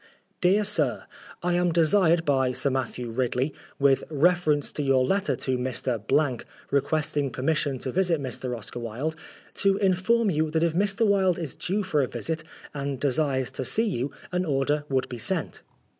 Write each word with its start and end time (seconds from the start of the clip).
DEAR 0.41 0.63
SIR, 0.63 1.03
I 1.43 1.53
am 1.53 1.71
desired 1.71 2.25
by 2.25 2.53
Sir 2.53 2.71
Matthew 2.71 3.11
Ridley, 3.11 3.53
with 3.77 4.03
reference 4.09 4.71
to 4.71 4.81
your 4.81 5.05
letter 5.05 5.35
to 5.35 5.59
Mr. 5.59 6.43
requesting 6.71 7.29
permission 7.29 7.77
to 7.77 7.91
visit 7.91 8.19
Mr. 8.19 8.57
Oscar 8.57 8.79
Wilde, 8.79 9.15
to 9.53 9.77
inform 9.77 10.31
you 10.31 10.49
that 10.49 10.63
if 10.63 10.73
Mr. 10.73 11.05
Wilde 11.05 11.37
is 11.37 11.53
due 11.53 11.83
for 11.83 12.01
a 12.01 12.07
visit 12.07 12.43
and 12.73 12.99
desires 12.99 13.51
to 13.51 13.63
see 13.63 13.85
you 13.87 14.11
an 14.31 14.43
order 14.43 14.85
would 14.89 15.07
be 15.07 15.19
sent. 15.19 15.61